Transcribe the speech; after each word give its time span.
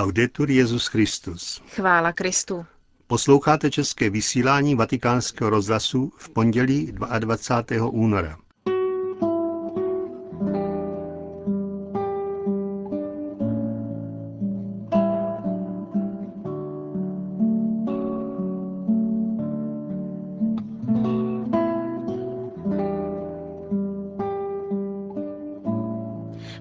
Laudetur 0.00 0.50
Jezus 0.50 0.86
Christus. 0.86 1.62
Chvála 1.68 2.12
Kristu. 2.12 2.66
Posloucháte 3.06 3.70
české 3.70 4.10
vysílání 4.10 4.74
Vatikánského 4.74 5.50
rozhlasu 5.50 6.12
v 6.16 6.28
pondělí 6.28 6.92
22. 7.18 7.86
února. 7.86 8.38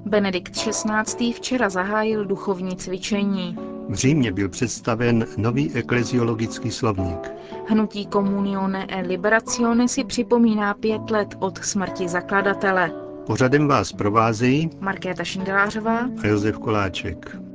Benedikt 0.05 0.53
XVI. 0.53 1.33
včera 1.33 1.69
zahájil 1.69 2.25
duchovní 2.25 2.75
cvičení. 2.75 3.57
V 3.89 3.93
Římě 3.93 4.31
byl 4.31 4.49
představen 4.49 5.25
nový 5.37 5.73
ekleziologický 5.73 6.71
slovník. 6.71 7.31
Hnutí 7.67 8.07
Comunione 8.13 8.85
e 8.89 9.01
Liberazione 9.01 9.87
si 9.87 10.03
připomíná 10.03 10.73
pět 10.73 11.11
let 11.11 11.35
od 11.39 11.65
smrti 11.65 12.07
zakladatele. 12.07 12.91
Pořadem 13.25 13.67
vás 13.67 13.91
provázejí 13.91 14.69
Markéta 14.79 15.23
Šindelářová 15.23 15.99
a 16.23 16.27
Josef 16.27 16.59
Koláček. 16.59 17.48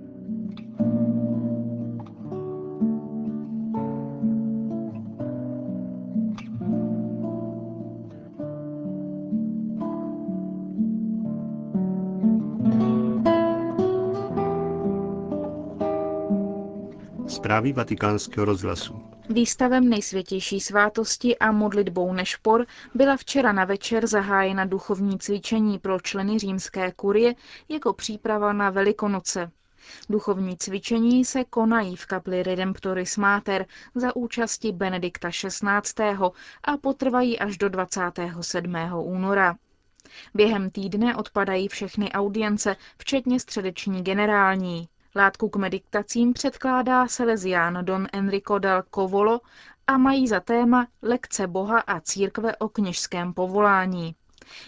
Zprávy 17.45 17.73
vatikánského 17.73 18.45
rozhlasu. 18.45 19.03
Výstavem 19.29 19.89
nejsvětější 19.89 20.61
svátosti 20.61 21.39
a 21.39 21.53
modlitbou 21.53 22.13
Nešpor 22.13 22.67
byla 22.95 23.17
včera 23.17 23.53
na 23.53 23.65
večer 23.65 24.07
zahájena 24.07 24.65
duchovní 24.65 25.19
cvičení 25.19 25.79
pro 25.79 26.01
členy 26.01 26.39
římské 26.39 26.93
kurie 26.93 27.35
jako 27.69 27.93
příprava 27.93 28.53
na 28.53 28.71
Velikonoce. 28.71 29.51
Duchovní 30.09 30.57
cvičení 30.57 31.25
se 31.25 31.45
konají 31.45 31.97
v 31.97 32.07
kapli 32.07 32.43
Redemptoris 32.43 33.17
Mater 33.17 33.67
za 33.95 34.17
účasti 34.17 34.73
Benedikta 34.73 35.31
XVI. 35.31 36.05
a 36.65 36.77
potrvají 36.81 37.39
až 37.39 37.59
do 37.59 37.69
27. 37.69 38.75
února. 39.03 39.57
Během 40.35 40.71
týdne 40.71 41.17
odpadají 41.17 41.69
všechny 41.69 42.13
audience, 42.13 42.77
včetně 42.99 43.41
středeční 43.41 44.03
generální. 44.03 44.89
Látku 45.17 45.49
k 45.49 45.57
meditacím 45.57 46.33
předkládá 46.33 47.09
Salesián 47.09 47.85
Don 47.85 48.07
Enrico 48.13 48.59
del 48.59 48.83
Covolo 48.95 49.41
a 49.87 49.99
mají 49.99 50.29
za 50.29 50.41
téma 50.41 50.87
Lekce 51.03 51.47
Boha 51.47 51.81
a 51.81 52.01
církve 52.01 52.57
o 52.57 52.69
kněžském 52.69 53.35
povolání. 53.35 54.15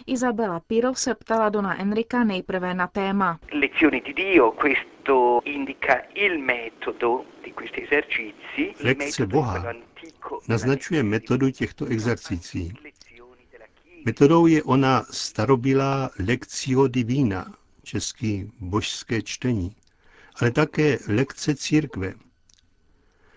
Isabela 0.05 0.59
Piro 0.59 0.95
se 0.95 1.15
ptala 1.15 1.49
Dona 1.49 1.81
Enrika 1.81 2.23
nejprve 2.23 2.73
na 2.73 2.87
téma. 2.87 3.39
Lekce 8.83 9.25
Boha 9.25 9.63
naznačuje 10.47 11.03
metodu 11.03 11.51
těchto 11.51 11.85
exercicí. 11.85 12.73
Metodou 14.05 14.47
je 14.47 14.63
ona 14.63 15.03
starobilá 15.11 16.09
Lectio 16.27 16.87
Divina, 16.87 17.53
český 17.83 18.51
božské 18.59 19.21
čtení 19.21 19.75
ale 20.41 20.51
také 20.51 20.99
lekce 21.07 21.55
církve. 21.55 22.13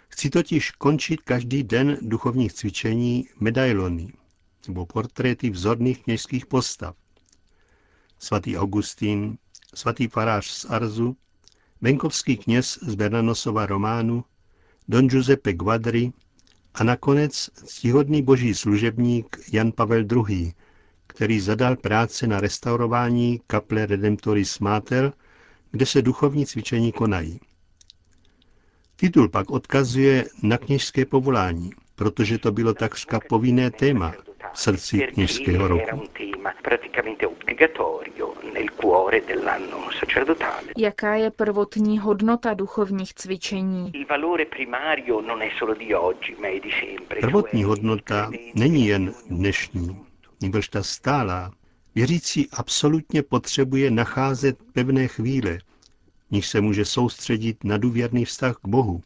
Chci 0.08 0.30
totiž 0.30 0.70
končit 0.70 1.20
každý 1.20 1.62
den 1.62 1.98
duchovních 2.00 2.52
cvičení 2.52 3.28
medailony, 3.40 4.12
nebo 4.68 4.86
portréty 4.86 5.50
vzorných 5.50 6.02
kněžských 6.02 6.46
postav. 6.46 6.96
Svatý 8.18 8.58
Augustín, 8.58 9.38
svatý 9.74 10.08
farář 10.08 10.46
z 10.46 10.64
Arzu, 10.64 11.16
venkovský 11.80 12.36
kněz 12.36 12.78
z 12.82 12.94
Bernanosova 12.94 13.66
Románu, 13.66 14.24
Don 14.88 15.08
Giuseppe 15.08 15.52
Guadri 15.52 16.12
a 16.74 16.84
nakonec 16.84 17.50
ctihodný 17.54 18.22
boží 18.22 18.54
služebník 18.54 19.40
Jan 19.52 19.72
Pavel 19.72 20.04
II., 20.12 20.54
který 21.06 21.40
zadal 21.40 21.76
práce 21.76 22.26
na 22.26 22.40
restaurování 22.40 23.40
kaple 23.46 23.86
Redemptoris 23.86 24.58
Mater 24.58 25.12
kde 25.70 25.86
se 25.86 26.02
duchovní 26.02 26.46
cvičení 26.46 26.92
konají. 26.92 27.40
Titul 28.96 29.28
pak 29.28 29.50
odkazuje 29.50 30.24
na 30.42 30.58
kněžské 30.58 31.04
povolání, 31.06 31.70
protože 31.94 32.38
to 32.38 32.52
bylo 32.52 32.74
takřka 32.74 33.20
povinné 33.28 33.70
téma 33.70 34.12
v 34.52 34.60
srdci 34.60 34.98
kněžského 34.98 35.68
roku. 35.68 36.02
Jaká 40.76 41.14
je 41.14 41.30
prvotní 41.30 41.98
hodnota 41.98 42.54
duchovních 42.54 43.14
cvičení? 43.14 43.92
Prvotní 47.20 47.64
hodnota 47.64 48.30
není 48.54 48.86
jen 48.86 49.14
dnešní, 49.30 50.06
nebož 50.42 50.68
ta 50.68 50.82
stálá, 50.82 51.52
Věřící 51.94 52.48
absolutně 52.50 53.22
potřebuje 53.22 53.90
nacházet 53.90 54.58
pevné 54.72 55.08
chvíle, 55.08 55.58
níž 56.30 56.48
se 56.48 56.60
může 56.60 56.84
soustředit 56.84 57.64
na 57.64 57.76
důvěrný 57.76 58.24
vztah 58.24 58.56
k 58.56 58.68
Bohu. 58.68 59.02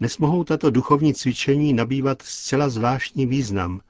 Nesmohou 0.00 0.44
tato 0.44 0.70
duchovní 0.70 1.14
cvičení 1.14 1.72
nabývat 1.72 2.22
zcela 2.22 2.68
zvláštní 2.68 3.26
význam, 3.26 3.80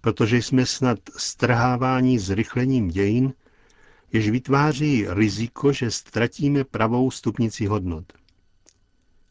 protože 0.00 0.36
jsme 0.36 0.66
snad 0.66 0.98
strhávání 1.16 2.18
zrychlením 2.18 2.88
dějin, 2.88 3.32
jež 4.12 4.30
vytváří 4.30 5.06
riziko, 5.08 5.72
že 5.72 5.90
ztratíme 5.90 6.64
pravou 6.64 7.10
stupnici 7.10 7.66
hodnot. 7.66 8.04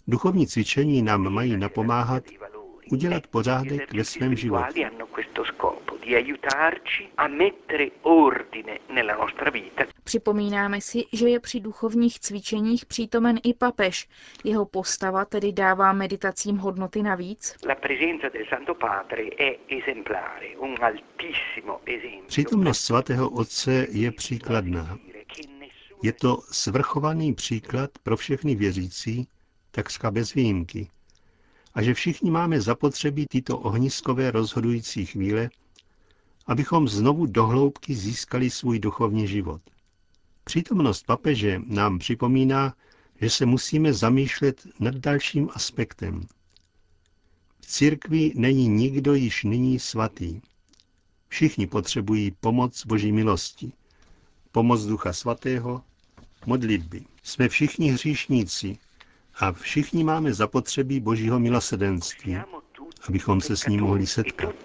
Duchovní 0.07 0.47
cvičení 0.47 1.01
nám 1.01 1.29
mají 1.29 1.57
napomáhat 1.57 2.23
udělat 2.91 3.27
pořádek 3.27 3.93
ve 3.93 4.03
svém 4.03 4.35
životě. 4.35 4.89
Připomínáme 10.03 10.81
si, 10.81 11.05
že 11.13 11.29
je 11.29 11.39
při 11.39 11.59
duchovních 11.59 12.19
cvičeních 12.19 12.85
přítomen 12.85 13.39
i 13.43 13.53
papež. 13.53 14.07
Jeho 14.43 14.65
postava 14.65 15.25
tedy 15.25 15.51
dává 15.51 15.93
meditacím 15.93 16.57
hodnoty 16.57 17.03
navíc? 17.03 17.55
Přítomnost 22.27 22.79
svatého 22.79 23.29
otce 23.29 23.87
je 23.91 24.11
příkladná. 24.11 24.97
Je 26.03 26.13
to 26.13 26.37
svrchovaný 26.51 27.33
příklad 27.33 27.89
pro 28.03 28.17
všechny 28.17 28.55
věřící, 28.55 29.27
takřka 29.71 30.11
bez 30.11 30.33
výjimky 30.33 30.87
a 31.73 31.81
že 31.81 31.93
všichni 31.93 32.31
máme 32.31 32.61
zapotřebí 32.61 33.25
tyto 33.29 33.57
ohniskové 33.57 34.31
rozhodující 34.31 35.05
chvíle, 35.05 35.49
abychom 36.47 36.87
znovu 36.87 37.25
dohloubky 37.25 37.95
získali 37.95 38.49
svůj 38.49 38.79
duchovní 38.79 39.27
život. 39.27 39.61
Přítomnost 40.43 41.05
papeže 41.05 41.61
nám 41.65 41.99
připomíná, 41.99 42.73
že 43.21 43.29
se 43.29 43.45
musíme 43.45 43.93
zamýšlet 43.93 44.67
nad 44.79 44.95
dalším 44.95 45.49
aspektem. 45.53 46.21
V 47.61 47.65
církvi 47.65 48.31
není 48.35 48.67
nikdo 48.67 49.13
již 49.13 49.43
nyní 49.43 49.79
svatý. 49.79 50.41
Všichni 51.27 51.67
potřebují 51.67 52.31
pomoc 52.31 52.85
Boží 52.85 53.11
milosti, 53.11 53.73
pomoc 54.51 54.85
Ducha 54.85 55.13
Svatého, 55.13 55.83
modlitby. 56.45 57.05
Jsme 57.23 57.49
všichni 57.49 57.91
hříšníci 57.91 58.77
a 59.35 59.51
všichni 59.51 60.03
máme 60.03 60.33
zapotřebí 60.33 60.99
Božího 60.99 61.39
milosedenství, 61.39 62.37
abychom 63.07 63.41
se 63.41 63.57
s 63.57 63.67
ním 63.67 63.81
mohli 63.81 64.07
setkat. 64.07 64.55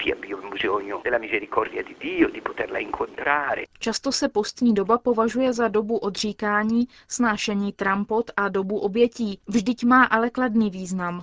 Často 3.78 4.12
se 4.12 4.28
postní 4.28 4.74
doba 4.74 4.98
považuje 4.98 5.52
za 5.52 5.68
dobu 5.68 5.96
odříkání, 5.96 6.88
snášení 7.08 7.72
trampot 7.72 8.30
a 8.36 8.48
dobu 8.48 8.78
obětí. 8.78 9.40
Vždyť 9.46 9.84
má 9.84 10.04
ale 10.04 10.30
kladný 10.30 10.70
význam. 10.70 11.22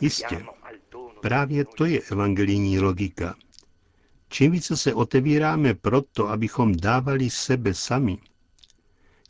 Jistě, 0.00 0.44
právě 1.20 1.64
to 1.64 1.84
je 1.84 2.00
evangelijní 2.12 2.80
logika. 2.80 3.34
Čím 4.28 4.52
více 4.52 4.76
se 4.76 4.94
otevíráme 4.94 5.74
proto, 5.74 6.28
abychom 6.28 6.76
dávali 6.76 7.30
sebe 7.30 7.74
sami, 7.74 8.18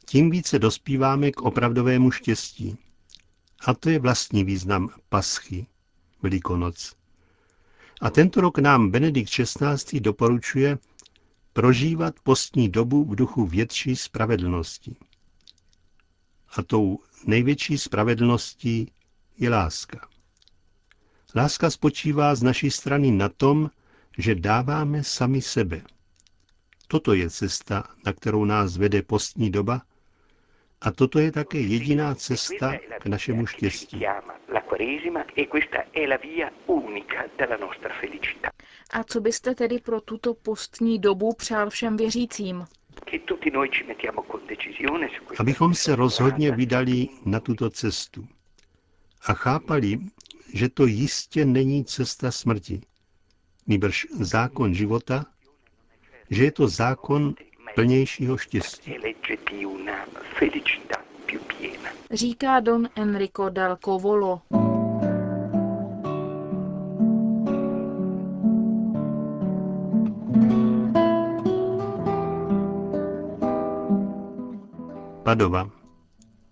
tím 0.07 0.31
více 0.31 0.59
dospíváme 0.59 1.31
k 1.31 1.43
opravdovému 1.43 2.11
štěstí. 2.11 2.79
A 3.61 3.75
to 3.75 3.91
je 3.91 3.99
vlastní 3.99 4.45
význam 4.45 4.91
paschy, 5.09 5.67
Velikonoc. 6.23 6.97
A 8.01 8.11
tento 8.11 8.41
rok 8.41 8.59
nám 8.59 8.91
Benedikt 8.91 9.31
XVI. 9.31 10.01
doporučuje, 10.01 10.79
prožívat 11.53 12.15
postní 12.23 12.69
dobu 12.69 13.05
v 13.05 13.17
duchu 13.17 13.47
větší 13.47 13.97
spravedlnosti. 13.97 14.97
A 16.57 16.63
tou 16.63 16.99
největší 17.27 17.79
spravedlností 17.79 18.93
je 19.39 19.51
láska. 19.51 20.09
Láska 21.35 21.71
spočívá 21.71 22.35
z 22.35 22.43
naší 22.43 22.71
strany 22.71 23.11
na 23.11 23.29
tom, 23.29 23.71
že 24.19 24.35
dáváme 24.35 25.05
sami 25.05 25.43
sebe. 25.43 25.83
Toto 26.89 27.13
je 27.13 27.31
cesta, 27.31 27.85
na 28.07 28.13
kterou 28.13 28.45
nás 28.45 28.77
vede 28.77 29.03
postní 29.03 29.51
doba, 29.51 29.83
a 30.81 30.91
toto 30.93 31.19
je 31.19 31.33
také 31.33 31.59
jediná 31.59 32.15
cesta 32.15 32.73
k 33.01 33.07
našemu 33.07 33.47
štěstí. 33.47 34.07
A 38.93 39.05
co 39.05 39.21
byste 39.21 39.55
tedy 39.55 39.79
pro 39.79 40.01
tuto 40.01 40.35
postní 40.35 40.99
dobu 40.99 41.33
přál 41.35 41.71
všem 41.71 41.97
věřícím? 41.97 42.65
Abychom 45.39 45.75
se 45.75 45.97
rozhodně 45.97 46.51
vydali 46.53 47.09
na 47.25 47.41
tuto 47.41 47.71
cestu 47.71 48.27
a 49.27 49.33
chápali, 49.35 49.99
že 50.55 50.69
to 50.69 50.87
jistě 50.87 51.45
není 51.45 51.85
cesta 51.85 52.31
smrti, 52.31 52.81
nýbrž 53.67 54.07
zákon 54.21 54.75
života, 54.75 55.27
že 56.31 56.45
je 56.45 56.53
to 56.53 56.69
zákon 56.69 57.35
plnějšího 57.77 58.39
štěstí. 58.39 58.95
Říká 62.11 62.61
don 62.61 62.89
Enrico 62.97 63.49
dal 63.49 63.77
Covolo. 63.85 64.41
Padova. 75.23 75.71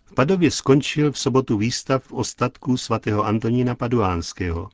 V 0.05 0.15
Padově 0.15 0.51
skončil 0.51 1.13
v 1.13 1.19
sobotu 1.19 1.57
výstav 1.59 2.13
ostatků 2.13 2.77
svatého 2.77 3.25
Antonína 3.25 3.75
Paduánského. 3.75 4.69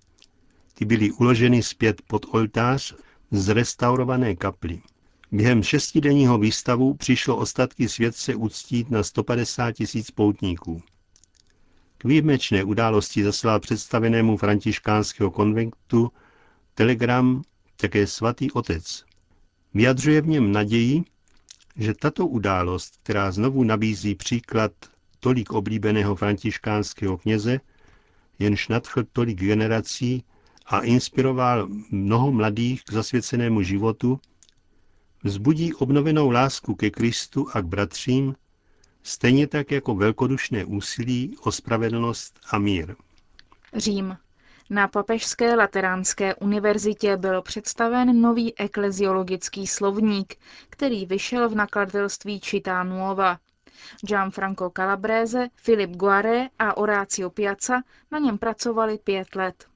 Ty 0.74 0.84
byly 0.84 1.12
uloženy 1.12 1.62
zpět 1.62 2.02
pod 2.08 2.26
oltář 2.30 2.94
z 3.30 3.48
restaurované 3.48 4.36
kaply. 4.36 4.80
Během 5.32 5.62
šestidenního 5.62 6.38
výstavu 6.38 6.94
přišlo 6.94 7.36
ostatky 7.36 7.88
světce 7.88 8.34
uctít 8.34 8.90
na 8.90 9.02
150 9.02 9.72
tisíc 9.72 10.10
poutníků. 10.10 10.82
K 11.98 12.04
výjimečné 12.04 12.64
události 12.64 13.24
zaslal 13.24 13.60
představenému 13.60 14.36
františkánského 14.36 15.30
konventu 15.30 16.12
telegram 16.74 17.42
také 17.76 18.06
svatý 18.06 18.50
otec. 18.50 19.04
Vyjadřuje 19.74 20.20
v 20.20 20.26
něm 20.28 20.52
naději, 20.52 21.02
že 21.76 21.94
tato 21.94 22.26
událost, 22.26 22.94
která 23.02 23.32
znovu 23.32 23.64
nabízí 23.64 24.14
příklad 24.14 24.72
tolik 25.20 25.52
oblíbeného 25.52 26.16
františkánského 26.16 27.18
kněze, 27.18 27.60
jenž 28.38 28.68
nadchl 28.68 29.04
tolik 29.12 29.38
generací 29.38 30.24
a 30.66 30.80
inspiroval 30.80 31.68
mnoho 31.90 32.32
mladých 32.32 32.84
k 32.84 32.92
zasvěcenému 32.92 33.62
životu, 33.62 34.20
vzbudí 35.24 35.74
obnovenou 35.74 36.30
lásku 36.30 36.74
ke 36.74 36.90
Kristu 36.90 37.46
a 37.52 37.60
k 37.60 37.64
bratřím, 37.66 38.34
stejně 39.02 39.46
tak 39.46 39.70
jako 39.70 39.94
velkodušné 39.94 40.64
úsilí 40.64 41.36
o 41.42 41.52
spravedlnost 41.52 42.40
a 42.50 42.58
mír. 42.58 42.96
Řím. 43.74 44.16
Na 44.70 44.88
Papežské 44.88 45.54
lateránské 45.56 46.34
univerzitě 46.34 47.16
byl 47.16 47.42
představen 47.42 48.20
nový 48.20 48.58
ekleziologický 48.58 49.66
slovník, 49.66 50.36
který 50.70 51.06
vyšel 51.06 51.48
v 51.48 51.54
nakladatelství 51.54 52.40
Čitá 52.40 52.82
Nuova. 52.84 53.38
Gianfranco 54.06 54.70
Calabrese, 54.70 55.48
Filip 55.54 55.90
Guare 55.90 56.48
a 56.58 56.80
Horacio 56.80 57.30
Piazza 57.30 57.80
na 58.10 58.18
něm 58.18 58.38
pracovali 58.38 58.98
pět 58.98 59.34
let. 59.34 59.69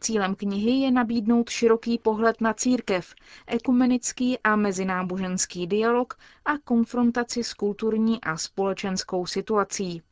Cílem 0.00 0.34
knihy 0.34 0.70
je 0.70 0.90
nabídnout 0.90 1.50
široký 1.50 1.98
pohled 1.98 2.40
na 2.40 2.54
církev, 2.54 3.14
ekumenický 3.46 4.38
a 4.38 4.56
mezináboženský 4.56 5.66
dialog 5.66 6.18
a 6.44 6.58
konfrontaci 6.58 7.44
s 7.44 7.54
kulturní 7.54 8.20
a 8.20 8.36
společenskou 8.36 9.26
situací. 9.26 10.02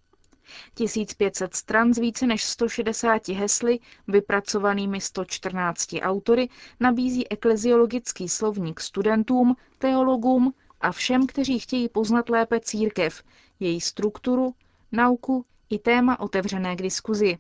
1500 0.75 1.55
stran 1.55 1.95
z 1.95 1.99
více 1.99 2.27
než 2.27 2.45
160 2.45 3.29
hesly, 3.29 3.79
vypracovanými 4.09 5.01
114 5.01 5.95
autory, 6.01 6.49
nabízí 6.81 7.33
ekleziologický 7.33 8.29
slovník 8.29 8.81
studentům, 8.81 9.57
teologům 9.79 10.55
a 10.81 10.93
všem, 10.93 11.27
kteří 11.27 11.59
chtějí 11.59 11.89
poznat 11.89 12.29
lépe 12.29 12.61
církev, 12.61 13.23
její 13.61 13.81
strukturu, 13.81 14.55
nauku 14.93 15.45
i 15.71 15.79
téma 15.79 16.21
otevřené 16.21 16.77
k 16.77 16.83
diskuzi. 16.83 17.39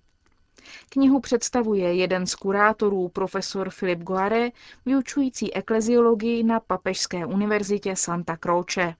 Knihu 0.88 1.20
představuje 1.20 1.94
jeden 1.94 2.26
z 2.26 2.34
kurátorů, 2.34 3.08
profesor 3.08 3.70
Filip 3.70 3.98
Guare, 3.98 4.50
vyučující 4.86 5.54
ekleziologii 5.54 6.42
na 6.42 6.60
Papežské 6.60 7.26
univerzitě 7.26 7.96
Santa 7.96 8.36
Croce. 8.36 8.94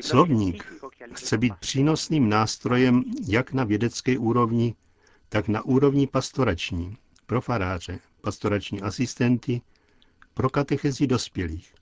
Slovník 0.00 0.72
chce 1.12 1.38
být 1.38 1.54
přínosným 1.56 2.28
nástrojem 2.28 3.04
jak 3.28 3.52
na 3.52 3.64
vědecké 3.64 4.18
úrovni, 4.18 4.74
tak 5.28 5.48
na 5.48 5.64
úrovni 5.64 6.06
pastorační, 6.06 6.96
pro 7.26 7.40
faráře, 7.40 7.98
pastorační 8.20 8.82
asistenty, 8.82 9.60
pro 10.34 10.50
katechezi 10.50 11.06
dospělých. 11.06 11.74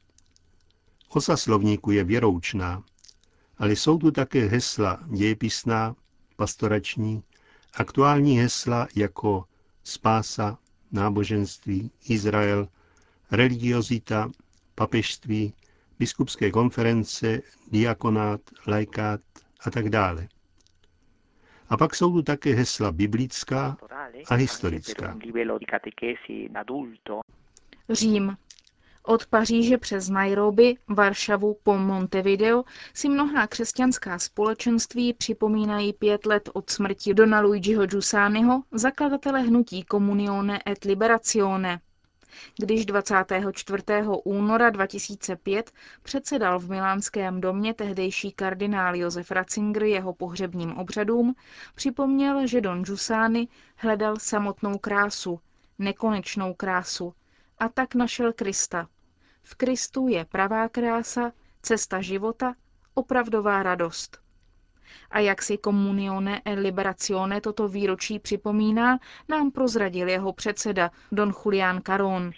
Osa 1.09 1.37
slovníku 1.37 1.91
je 1.91 2.05
věroučná, 2.05 2.83
ale 3.59 3.73
jsou 3.73 3.99
tu 3.99 4.11
také 4.11 4.47
hesla 4.47 5.01
dějepisná, 5.06 5.97
pastorační, 6.37 7.23
aktuální 7.75 8.39
hesla 8.39 8.89
jako 8.97 9.45
spása, 9.85 10.59
náboženství, 10.93 11.91
Izrael, 12.09 12.69
religiozita, 13.31 14.31
papežství, 14.75 15.55
biskupské 15.99 16.51
konference, 16.51 17.41
diakonát, 17.71 18.41
lajkát 18.67 19.21
a 19.61 19.71
tak 19.71 19.89
dále. 19.89 20.29
A 21.69 21.77
pak 21.77 21.95
jsou 21.95 22.12
tu 22.12 22.23
také 22.23 22.55
hesla 22.55 22.93
biblická 22.93 23.77
a 24.29 24.35
historická. 24.35 25.19
Řím. 27.91 28.37
Od 29.06 29.27
Paříže 29.27 29.78
přes 29.78 30.09
Nairobi, 30.09 30.76
Varšavu 30.88 31.57
po 31.62 31.78
Montevideo 31.78 32.64
si 32.95 33.09
mnohá 33.09 33.47
křesťanská 33.47 34.19
společenství 34.19 35.12
připomínají 35.12 35.93
pět 35.93 36.26
let 36.26 36.50
od 36.52 36.71
smrti 36.71 37.14
Dona 37.14 37.40
Luigiho 37.40 37.87
Giussaniho, 37.87 38.62
zakladatele 38.73 39.40
hnutí 39.40 39.85
Comunione 39.90 40.61
et 40.67 40.85
Liberazione. 40.85 41.81
Když 42.59 42.87
24. 42.87 43.83
února 44.25 44.71
2005 44.71 45.73
předsedal 46.02 46.59
v 46.59 46.71
milánském 46.71 47.40
domě 47.40 47.75
tehdejší 47.75 48.33
kardinál 48.33 48.97
Josef 48.97 49.31
Ratzinger 49.31 49.83
jeho 49.83 50.14
pohřebním 50.14 50.73
obřadům, 50.78 51.35
připomněl, 51.75 52.47
že 52.47 52.61
Don 52.61 52.83
Giussani 52.83 53.49
hledal 53.76 54.17
samotnou 54.19 54.78
krásu, 54.78 55.40
nekonečnou 55.78 56.55
krásu, 56.55 57.14
a 57.59 57.69
tak 57.69 57.95
našel 57.95 58.33
Krista. 58.33 58.88
V 59.45 59.55
Kristu 59.55 60.09
je 60.09 60.25
pravá 60.25 60.69
krása, 60.69 61.33
cesta 61.63 62.01
života, 62.01 62.55
opravdová 62.95 63.63
radost. 63.63 64.19
A 65.11 65.21
jak 65.21 65.43
si 65.43 65.59
Comunione 65.59 66.43
e 66.45 66.55
Liberazione 66.55 67.41
toto 67.41 67.69
výročí 67.69 68.19
připomíná, 68.19 68.99
nám 69.29 69.51
prozradil 69.51 70.09
jeho 70.09 70.33
předseda 70.33 70.91
Don 71.13 71.33
Julián 71.45 71.83
Caron. 71.83 72.31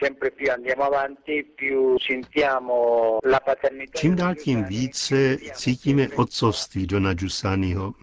Čím 3.94 4.16
dál 4.16 4.34
tím 4.34 4.64
více 4.64 5.36
cítíme 5.54 6.08
otcovství 6.08 6.86
Dona 6.86 7.14
Giussaniho. 7.14 7.94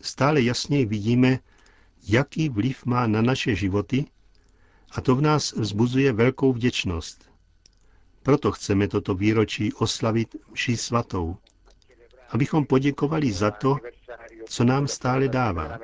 Stále 0.00 0.42
jasněji 0.42 0.86
vidíme, 0.86 1.38
jaký 2.08 2.48
vliv 2.48 2.86
má 2.86 3.06
na 3.06 3.22
naše 3.22 3.54
životy 3.54 4.04
a 4.90 5.00
to 5.00 5.16
v 5.16 5.20
nás 5.20 5.52
vzbuzuje 5.52 6.12
velkou 6.12 6.52
vděčnost. 6.52 7.27
Proto 8.28 8.52
chceme 8.52 8.88
toto 8.88 9.14
výročí 9.14 9.72
oslavit 9.72 10.36
vší 10.52 10.76
svatou, 10.76 11.36
abychom 12.30 12.66
poděkovali 12.66 13.32
za 13.32 13.50
to, 13.50 13.76
co 14.44 14.64
nám 14.64 14.88
stále 14.88 15.28
dává. 15.28 15.78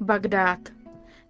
Bagdád. 0.00 0.58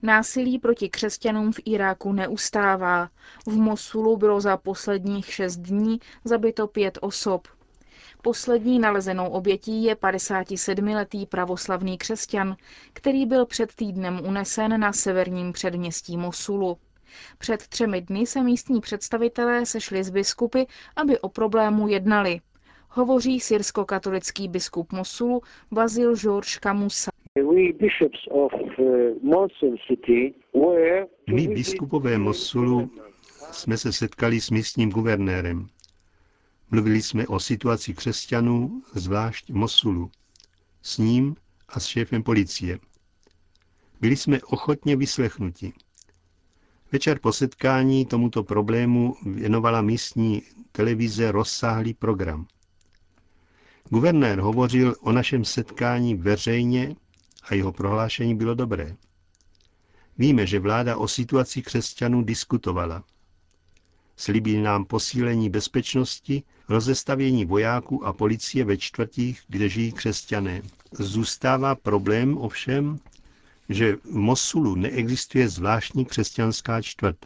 Násilí 0.02 0.58
proti 0.58 0.88
křesťanům 0.88 1.52
v 1.52 1.60
Iráku 1.64 2.12
neustává. 2.12 3.08
V 3.46 3.52
Mosulu 3.56 4.16
bylo 4.16 4.40
za 4.40 4.56
posledních 4.56 5.32
šest 5.32 5.56
dní 5.56 5.98
zabito 6.24 6.66
pět 6.66 6.98
osob. 7.00 7.48
Poslední 8.26 8.78
nalezenou 8.78 9.28
obětí 9.28 9.84
je 9.84 9.94
57-letý 9.94 11.26
pravoslavný 11.26 11.98
křesťan, 11.98 12.56
který 12.92 13.26
byl 13.26 13.46
před 13.46 13.74
týdnem 13.74 14.20
unesen 14.28 14.80
na 14.80 14.92
severním 14.92 15.52
předměstí 15.52 16.16
Mosulu. 16.16 16.76
Před 17.38 17.66
třemi 17.66 18.00
dny 18.00 18.26
se 18.26 18.42
místní 18.42 18.80
představitelé 18.80 19.66
sešli 19.66 20.04
z 20.04 20.10
biskupy, 20.10 20.62
aby 20.96 21.18
o 21.18 21.28
problému 21.28 21.88
jednali. 21.88 22.40
Hovoří 22.90 23.40
syrsko-katolický 23.40 24.48
biskup 24.48 24.92
Mosulu 24.92 25.42
Bazil 25.70 26.16
George 26.16 26.58
Kamusa. 26.58 27.10
My 31.32 31.48
biskupové 31.48 32.18
Mosulu 32.18 32.90
jsme 33.52 33.76
se 33.76 33.92
setkali 33.92 34.40
s 34.40 34.50
místním 34.50 34.90
guvernérem. 34.90 35.66
Mluvili 36.70 37.02
jsme 37.02 37.26
o 37.26 37.40
situaci 37.40 37.94
křesťanů, 37.94 38.82
zvlášť 38.94 39.50
Mosulu, 39.50 40.10
s 40.82 40.98
ním 40.98 41.36
a 41.68 41.80
s 41.80 41.86
šéfem 41.86 42.22
policie. 42.22 42.78
Byli 44.00 44.16
jsme 44.16 44.40
ochotně 44.42 44.96
vyslechnuti. 44.96 45.72
Večer 46.92 47.18
po 47.18 47.32
setkání 47.32 48.06
tomuto 48.06 48.44
problému 48.44 49.14
věnovala 49.26 49.82
místní 49.82 50.42
televize 50.72 51.32
rozsáhlý 51.32 51.94
program. 51.94 52.46
Guvernér 53.90 54.40
hovořil 54.40 54.94
o 55.00 55.12
našem 55.12 55.44
setkání 55.44 56.14
veřejně 56.14 56.96
a 57.42 57.54
jeho 57.54 57.72
prohlášení 57.72 58.34
bylo 58.34 58.54
dobré. 58.54 58.96
Víme, 60.18 60.46
že 60.46 60.60
vláda 60.60 60.96
o 60.96 61.08
situaci 61.08 61.62
křesťanů 61.62 62.22
diskutovala. 62.22 63.04
Slíbí 64.16 64.56
nám 64.56 64.84
posílení 64.84 65.50
bezpečnosti, 65.50 66.42
rozestavění 66.68 67.44
vojáků 67.44 68.06
a 68.06 68.12
policie 68.12 68.64
ve 68.64 68.76
čtvrtích, 68.76 69.42
kde 69.48 69.68
žijí 69.68 69.92
křesťané. 69.92 70.62
Zůstává 70.92 71.74
problém 71.74 72.38
ovšem, 72.38 72.98
že 73.68 73.96
v 73.96 74.16
Mosulu 74.16 74.74
neexistuje 74.74 75.48
zvláštní 75.48 76.04
křesťanská 76.04 76.82
čtvrt. 76.82 77.16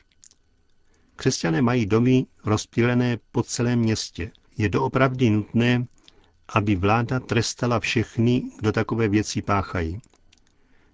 Křesťané 1.17 1.63
mají 1.63 1.87
domy 1.87 2.27
rozptýlené 2.45 3.19
po 3.33 3.43
celém 3.43 3.79
městě. 3.79 4.31
Je 4.57 4.69
doopravdy 4.69 5.31
nutné, 5.31 5.87
aby 6.49 6.77
vláda 6.77 7.21
trestala 7.21 7.81
všechny, 7.81 8.43
kdo 8.59 8.73
takové 8.73 9.09
věci 9.09 9.43
páchají. 9.43 10.01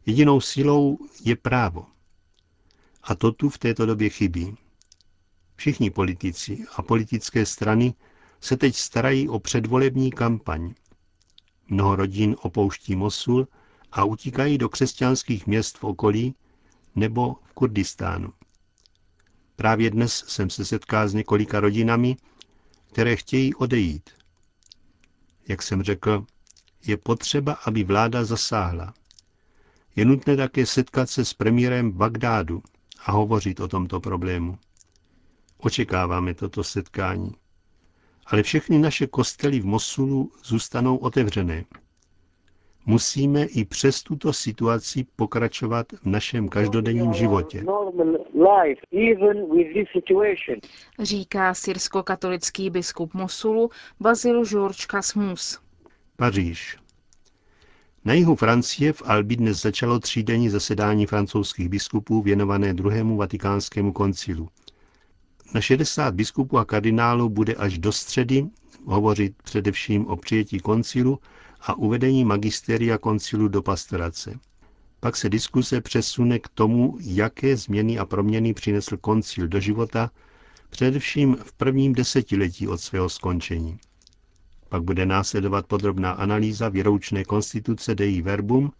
Jedinou 0.06 0.40
silou 0.40 0.98
je 1.24 1.36
právo. 1.36 1.86
A 3.02 3.14
to 3.14 3.32
tu 3.32 3.48
v 3.48 3.58
této 3.58 3.86
době 3.86 4.08
chybí. 4.08 4.56
Všichni 5.56 5.90
politici 5.90 6.64
a 6.76 6.82
politické 6.82 7.46
strany 7.46 7.94
se 8.40 8.56
teď 8.56 8.76
starají 8.76 9.28
o 9.28 9.38
předvolební 9.38 10.10
kampaň. 10.10 10.74
Mnoho 11.68 11.96
rodin 11.96 12.36
opouští 12.42 12.96
Mosul 12.96 13.48
a 13.92 14.04
utíkají 14.04 14.58
do 14.58 14.68
křesťanských 14.68 15.46
měst 15.46 15.78
v 15.78 15.84
okolí 15.84 16.34
nebo 16.94 17.34
v 17.44 17.52
Kurdistánu. 17.52 18.32
Právě 19.56 19.90
dnes 19.90 20.24
jsem 20.28 20.50
se 20.50 20.64
setkal 20.64 21.08
s 21.08 21.14
několika 21.14 21.60
rodinami, 21.60 22.16
které 22.92 23.16
chtějí 23.16 23.54
odejít. 23.54 24.10
Jak 25.48 25.62
jsem 25.62 25.82
řekl, 25.82 26.26
je 26.86 26.96
potřeba, 26.96 27.52
aby 27.52 27.84
vláda 27.84 28.24
zasáhla. 28.24 28.94
Je 29.96 30.04
nutné 30.04 30.36
také 30.36 30.66
setkat 30.66 31.10
se 31.10 31.24
s 31.24 31.34
premiérem 31.34 31.92
Bagdádu 31.92 32.62
a 33.06 33.12
hovořit 33.12 33.60
o 33.60 33.68
tomto 33.68 34.00
problému. 34.00 34.58
Očekáváme 35.58 36.34
toto 36.34 36.64
setkání. 36.64 37.32
Ale 38.26 38.42
všechny 38.42 38.78
naše 38.78 39.06
kostely 39.06 39.60
v 39.60 39.66
Mosulu 39.66 40.32
zůstanou 40.44 40.96
otevřené. 40.96 41.64
Musíme 42.86 43.44
i 43.44 43.64
přes 43.64 44.02
tuto 44.02 44.32
situaci 44.32 45.06
pokračovat 45.16 45.86
v 45.92 46.06
našem 46.06 46.48
každodenním 46.48 47.12
životě. 47.12 47.64
Říká 51.00 51.54
syrsko-katolický 51.54 52.70
biskup 52.70 53.14
Mosulu 53.14 53.70
Basil 54.00 54.44
George 54.44 54.86
Kasmus. 54.86 55.60
Paříž. 56.16 56.76
Na 58.04 58.12
jihu 58.12 58.36
Francie 58.36 58.92
v 58.92 59.02
Albi 59.06 59.36
dnes 59.36 59.62
začalo 59.62 59.98
třídenní 59.98 60.48
zasedání 60.48 61.06
francouzských 61.06 61.68
biskupů 61.68 62.22
věnované 62.22 62.74
druhému 62.74 63.16
vatikánskému 63.16 63.92
koncilu. 63.92 64.48
Na 65.54 65.60
60 65.60 66.14
biskupů 66.14 66.58
a 66.58 66.64
kardinálů 66.64 67.28
bude 67.28 67.54
až 67.54 67.78
do 67.78 67.92
středy 67.92 68.46
hovořit 68.84 69.34
především 69.42 70.06
o 70.06 70.16
přijetí 70.16 70.60
koncilu 70.60 71.18
a 71.60 71.74
uvedení 71.74 72.24
magisteria 72.24 72.98
koncilu 72.98 73.48
do 73.48 73.62
pastorace. 73.62 74.38
Pak 75.00 75.16
se 75.16 75.28
diskuse 75.28 75.80
přesune 75.80 76.38
k 76.38 76.48
tomu, 76.48 76.98
jaké 77.00 77.56
změny 77.56 77.98
a 77.98 78.04
proměny 78.04 78.54
přinesl 78.54 78.96
koncil 78.96 79.48
do 79.48 79.60
života, 79.60 80.10
především 80.70 81.36
v 81.44 81.52
prvním 81.52 81.92
desetiletí 81.92 82.68
od 82.68 82.80
svého 82.80 83.08
skončení. 83.08 83.78
Pak 84.68 84.82
bude 84.82 85.06
následovat 85.06 85.66
podrobná 85.66 86.12
analýza 86.12 86.68
věroučné 86.68 87.24
konstituce 87.24 87.94
Dei 87.94 88.22
Verbum. 88.22 88.72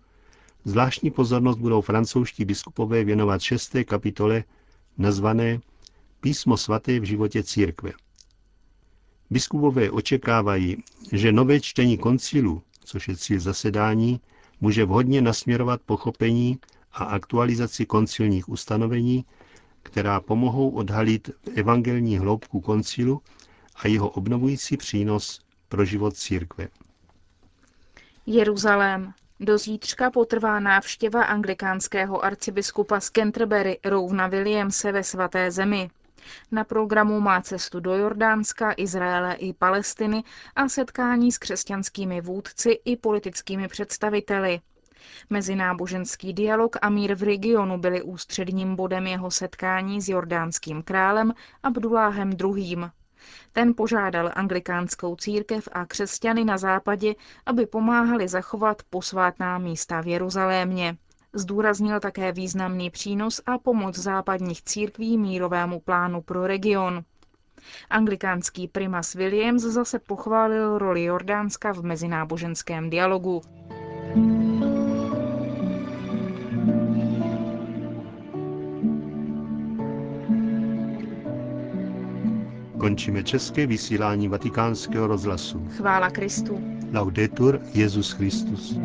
Zvláštní 0.65 1.11
pozornost 1.11 1.59
budou 1.59 1.81
francouzští 1.81 2.45
biskupové 2.45 3.05
věnovat 3.05 3.41
šesté 3.41 3.85
kapitole 3.85 4.45
nazvané 4.99 5.61
Písmo 6.27 6.57
svaté 6.57 7.01
v 7.01 7.05
životě 7.05 7.43
církve. 7.43 7.93
Biskupové 9.31 9.91
očekávají, 9.91 10.77
že 11.13 11.33
nové 11.33 11.61
čtení 11.61 11.99
koncilu, 11.99 12.63
což 12.85 13.09
je 13.09 13.17
cíl 13.17 13.41
zasedání, 13.41 14.21
může 14.61 14.85
vhodně 14.85 15.21
nasměrovat 15.21 15.81
pochopení 15.87 16.59
a 16.93 17.05
aktualizaci 17.05 17.87
koncilních 17.87 18.49
ustanovení, 18.49 19.25
která 19.83 20.21
pomohou 20.21 20.71
odhalit 20.71 21.31
evangelní 21.55 22.19
hloubku 22.19 22.61
koncilu 22.61 23.23
a 23.77 23.89
jeho 23.89 24.09
obnovující 24.09 24.77
přínos 24.77 25.41
pro 25.69 25.85
život 25.85 26.17
církve. 26.17 26.69
Jeruzalém. 28.27 29.13
Do 29.41 29.59
zítřka 29.59 30.11
potrvá 30.11 30.61
návštěva 30.61 31.25
anglikánského 31.25 32.25
arcibiskupa 32.25 33.01
z 33.01 33.11
Canterbury 33.11 33.79
Rouvna 33.85 34.27
Williamse 34.27 34.93
ve 34.93 35.05
svaté 35.05 35.51
zemi. 35.51 35.91
Na 36.53 36.65
programu 36.65 37.21
má 37.21 37.41
cestu 37.43 37.81
do 37.81 37.97
Jordánska, 37.97 38.75
Izraele 38.77 39.35
i 39.35 39.53
Palestiny 39.53 40.25
a 40.57 40.69
setkání 40.69 41.33
s 41.33 41.39
křesťanskými 41.39 42.21
vůdci 42.21 42.71
i 42.85 42.97
politickými 42.97 43.69
představiteli. 43.69 44.61
Mezináboženský 45.31 46.33
dialog 46.35 46.77
a 46.83 46.89
mír 46.89 47.15
v 47.15 47.23
regionu 47.23 47.79
byly 47.79 48.03
ústředním 48.03 48.77
bodem 48.77 49.07
jeho 49.07 49.31
setkání 49.31 50.01
s 50.03 50.09
jordánským 50.09 50.83
králem 50.83 51.33
Abduláhem 51.63 52.31
II. 52.31 52.77
Ten 53.53 53.75
požádal 53.75 54.31
anglikánskou 54.35 55.17
církev 55.17 55.69
a 55.73 55.87
křesťany 55.87 56.45
na 56.45 56.59
západě, 56.59 57.15
aby 57.47 57.67
pomáhali 57.67 58.29
zachovat 58.29 58.83
posvátná 58.91 59.59
místa 59.59 60.01
v 60.01 60.07
Jeruzalémě. 60.07 60.97
Zdůraznil 61.37 62.01
také 62.01 62.33
významný 62.33 62.91
přínos 62.91 63.41
a 63.47 63.59
pomoc 63.59 63.99
západních 63.99 64.63
církví 64.63 65.19
mírovému 65.19 65.81
plánu 65.81 66.21
pro 66.21 66.47
region. 66.47 67.05
Anglikánský 67.91 68.69
primas 68.69 69.15
Williams 69.15 69.63
zase 69.63 69.99
pochválil 69.99 70.79
roli 70.79 71.05
Jordánska 71.05 71.73
v 71.73 71.83
mezináboženském 71.83 72.91
dialogu. 72.91 73.43
Končíme 82.81 83.23
české 83.23 83.67
vysílání 83.67 84.29
vatikánského 84.29 85.07
rozhlasu. 85.07 85.69
Chvála 85.77 86.11
Kristu. 86.11 86.61
Laudetur 86.93 87.61
Jezus 87.75 88.13
Christus. 88.13 88.79